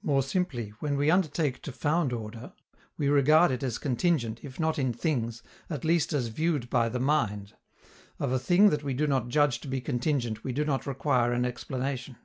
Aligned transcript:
More 0.00 0.22
simply, 0.22 0.70
when 0.80 0.96
we 0.96 1.10
undertake 1.10 1.60
to 1.60 1.70
found 1.70 2.14
order, 2.14 2.54
we 2.96 3.10
regard 3.10 3.50
it 3.50 3.62
as 3.62 3.76
contingent, 3.76 4.40
if 4.42 4.58
not 4.58 4.78
in 4.78 4.94
things, 4.94 5.42
at 5.68 5.84
least 5.84 6.14
as 6.14 6.28
viewed 6.28 6.70
by 6.70 6.88
the 6.88 6.98
mind: 6.98 7.54
of 8.18 8.32
a 8.32 8.38
thing 8.38 8.70
that 8.70 8.82
we 8.82 8.94
do 8.94 9.06
not 9.06 9.28
judge 9.28 9.60
to 9.60 9.68
be 9.68 9.82
contingent 9.82 10.42
we 10.42 10.52
do 10.54 10.64
not 10.64 10.86
require 10.86 11.34
an 11.34 11.44
explanation. 11.44 12.16